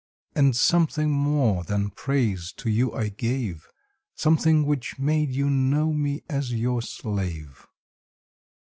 [0.33, 3.67] And something more than praise to you I gave—
[4.15, 7.67] Something which made you know me as your slave.